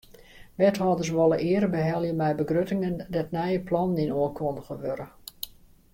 [0.61, 5.07] Wethâlders wolle eare behelje mei begruttingen dêr't nije plannen yn oankundige wurde.